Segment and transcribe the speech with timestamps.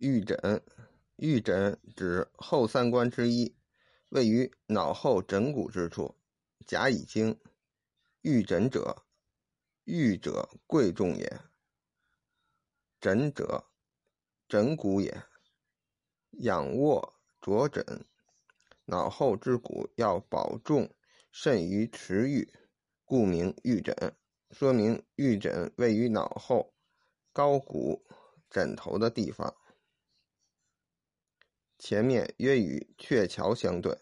[0.00, 0.62] 玉枕，
[1.16, 3.54] 玉枕指后三关之一，
[4.08, 6.16] 位于脑后枕骨之处。
[6.66, 7.38] 甲乙经，
[8.22, 9.04] 玉枕者，
[9.84, 11.40] 玉者贵重也。
[12.98, 13.66] 枕者，
[14.48, 15.22] 枕骨也。
[16.30, 18.06] 仰卧着枕，
[18.86, 20.94] 脑后之骨要保重，
[21.30, 22.50] 甚于持玉，
[23.04, 23.94] 故名玉枕。
[24.50, 26.72] 说明玉枕位于脑后
[27.34, 28.02] 高骨
[28.48, 29.54] 枕头的地方。
[31.80, 33.96] 前面约与鹊桥相对。